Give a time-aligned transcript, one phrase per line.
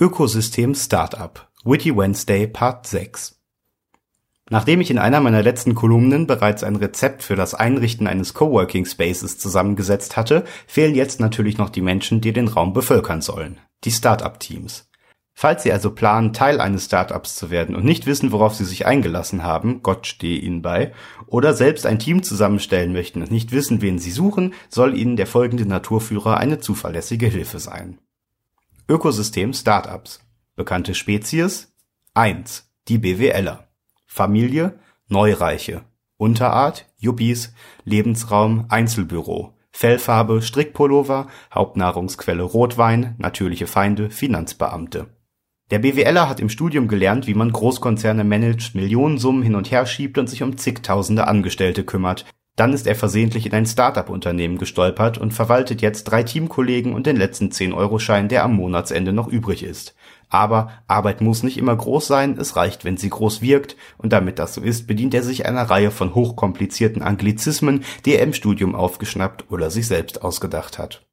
[0.00, 3.40] Ökosystem Startup Witty Wednesday Part 6
[4.48, 8.86] Nachdem ich in einer meiner letzten Kolumnen bereits ein Rezept für das Einrichten eines Coworking
[8.86, 13.90] Spaces zusammengesetzt hatte, fehlen jetzt natürlich noch die Menschen, die den Raum bevölkern sollen, die
[13.90, 14.88] Startup-Teams.
[15.34, 18.86] Falls Sie also planen, Teil eines Startups zu werden und nicht wissen, worauf Sie sich
[18.86, 20.92] eingelassen haben, Gott stehe Ihnen bei,
[21.26, 25.26] oder selbst ein Team zusammenstellen möchten und nicht wissen, wen Sie suchen, soll Ihnen der
[25.26, 27.98] folgende Naturführer eine zuverlässige Hilfe sein.
[28.90, 30.20] Ökosystem Startups.
[30.56, 31.74] Bekannte Spezies
[32.14, 32.72] 1.
[32.88, 33.68] Die BWLer.
[34.06, 35.82] Familie Neureiche.
[36.16, 37.52] Unterart Yuppies.
[37.84, 39.52] Lebensraum Einzelbüro.
[39.72, 41.26] Fellfarbe Strickpullover.
[41.52, 43.14] Hauptnahrungsquelle Rotwein.
[43.18, 45.08] Natürliche Feinde Finanzbeamte.
[45.70, 50.16] Der BWLer hat im Studium gelernt, wie man Großkonzerne managt, Millionensummen hin und her schiebt
[50.16, 52.24] und sich um zigtausende Angestellte kümmert,
[52.58, 57.16] dann ist er versehentlich in ein Start-up-Unternehmen gestolpert und verwaltet jetzt drei Teamkollegen und den
[57.16, 59.94] letzten 10-Euro-Schein, der am Monatsende noch übrig ist.
[60.28, 64.40] Aber Arbeit muss nicht immer groß sein, es reicht, wenn sie groß wirkt, und damit
[64.40, 68.74] das so ist, bedient er sich einer Reihe von hochkomplizierten Anglizismen, die er im Studium
[68.74, 71.06] aufgeschnappt oder sich selbst ausgedacht hat.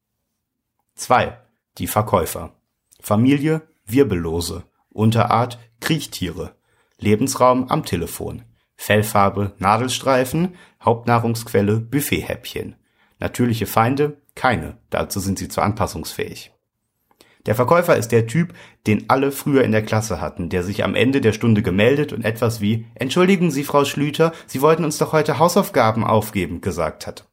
[0.95, 1.37] 2.
[1.77, 2.53] Die Verkäufer.
[2.99, 4.63] Familie Wirbellose.
[4.89, 6.55] Unterart Kriechtiere.
[6.97, 8.43] Lebensraum am Telefon.
[8.75, 12.75] Fellfarbe Nadelstreifen, Hauptnahrungsquelle Buffethäppchen.
[13.19, 16.51] Natürliche Feinde keine, dazu sind sie zu anpassungsfähig.
[17.45, 18.53] Der Verkäufer ist der Typ,
[18.87, 22.25] den alle früher in der Klasse hatten, der sich am Ende der Stunde gemeldet und
[22.25, 27.27] etwas wie Entschuldigen Sie, Frau Schlüter, Sie wollten uns doch heute Hausaufgaben aufgeben gesagt hat.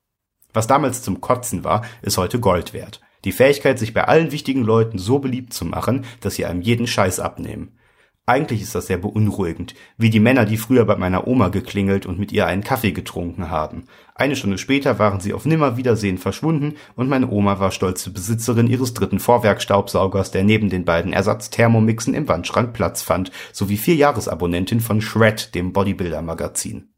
[0.52, 3.00] Was damals zum Kotzen war, ist heute Gold wert.
[3.24, 6.86] Die Fähigkeit, sich bei allen wichtigen Leuten so beliebt zu machen, dass sie einem jeden
[6.86, 7.78] Scheiß abnehmen.
[8.24, 12.20] Eigentlich ist das sehr beunruhigend, wie die Männer, die früher bei meiner Oma geklingelt und
[12.20, 13.86] mit ihr einen Kaffee getrunken haben.
[14.14, 18.94] Eine Stunde später waren sie auf Nimmerwiedersehen verschwunden und meine Oma war stolze Besitzerin ihres
[18.94, 25.00] dritten Vorwerkstaubsaugers, der neben den beiden Ersatz-Thermomixen im Wandschrank Platz fand, sowie vier Jahresabonnentin von
[25.00, 26.90] Shred, dem Bodybuilder-Magazin.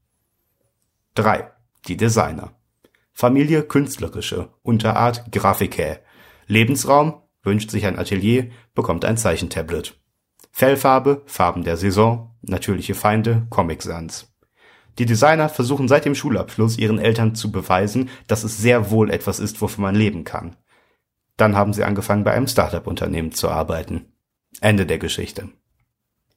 [1.15, 1.50] 3.
[1.88, 2.53] Die Designer.
[3.15, 6.00] Familie künstlerische, Unterart Grafikä.
[6.47, 9.98] Lebensraum, wünscht sich ein Atelier, bekommt ein Zeichentablet.
[10.56, 14.32] Fellfarbe, Farben der Saison, natürliche Feinde, Comic Sans.
[15.00, 19.41] Die Designer versuchen seit dem Schulabschluss ihren Eltern zu beweisen, dass es sehr wohl etwas
[19.41, 20.54] ist, wofür man leben kann.
[21.37, 24.12] Dann haben sie angefangen, bei einem Startup-Unternehmen zu arbeiten.
[24.60, 25.48] Ende der Geschichte.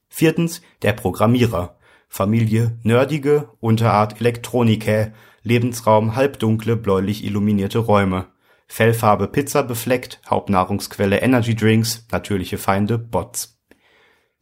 [0.08, 1.78] Viertens, der Programmierer.
[2.08, 5.12] Familie nerdige, Unterart Elektronikä,
[5.44, 8.26] Lebensraum halbdunkle, bläulich illuminierte Räume.
[8.66, 13.57] Fellfarbe Pizza befleckt, Hauptnahrungsquelle Energy Drinks, natürliche Feinde Bots.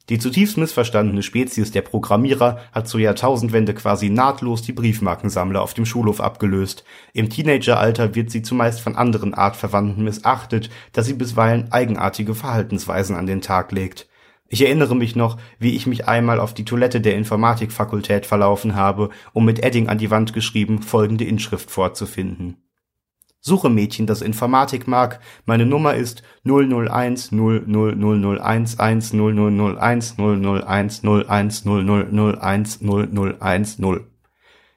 [0.08, 5.84] Die zutiefst missverstandene Spezies der Programmierer hat zur Jahrtausendwende quasi nahtlos die Briefmarkensammler auf dem
[5.84, 6.84] Schulhof abgelöst.
[7.12, 13.26] Im Teenageralter wird sie zumeist von anderen Artverwandten missachtet, da sie bisweilen eigenartige Verhaltensweisen an
[13.26, 14.08] den Tag legt.
[14.48, 19.10] Ich erinnere mich noch, wie ich mich einmal auf die Toilette der Informatikfakultät verlaufen habe,
[19.32, 22.58] um mit Edding an die Wand geschrieben folgende Inschrift vorzufinden
[23.46, 25.20] Suche Mädchen, das Informatik mag.
[25.44, 32.80] Meine Nummer ist 001 00001 00001 001 01 00001
[33.76, 34.00] 010.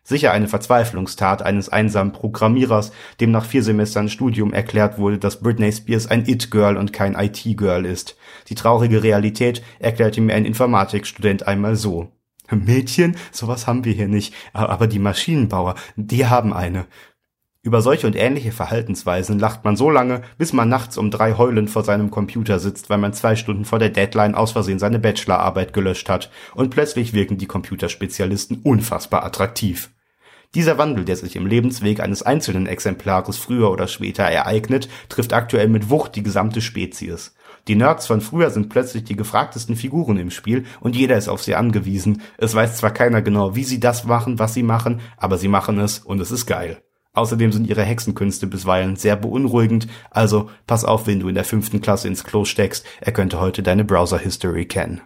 [0.04, 5.72] Sicher eine Verzweiflungstat eines einsamen Programmierers, dem nach vier Semestern Studium erklärt wurde, dass Britney
[5.72, 8.18] Spears ein It-Girl und kein IT-Girl ist.
[8.50, 12.12] Die traurige Realität erklärte mir ein Informatikstudent einmal so.
[12.52, 16.86] Mädchen, sowas haben wir hier nicht, aber die Maschinenbauer, die haben eine.
[17.62, 21.70] Über solche und ähnliche Verhaltensweisen lacht man so lange, bis man nachts um drei heulend
[21.70, 25.74] vor seinem Computer sitzt, weil man zwei Stunden vor der Deadline aus Versehen seine Bachelorarbeit
[25.74, 29.90] gelöscht hat und plötzlich wirken die Computerspezialisten unfassbar attraktiv.
[30.56, 35.68] Dieser Wandel, der sich im Lebensweg eines einzelnen Exemplares früher oder später ereignet, trifft aktuell
[35.68, 37.36] mit Wucht die gesamte Spezies.
[37.68, 41.44] Die Nerds von früher sind plötzlich die gefragtesten Figuren im Spiel und jeder ist auf
[41.44, 42.22] sie angewiesen.
[42.38, 45.78] Es weiß zwar keiner genau, wie sie das machen, was sie machen, aber sie machen
[45.78, 46.82] es und es ist geil.
[47.14, 51.82] Außerdem sind ihre Hexenkünste bisweilen sehr beunruhigend, also pass auf, wenn du in der fünften
[51.82, 55.02] Klasse ins Klo steckst, er könnte heute deine Browser-History kennen.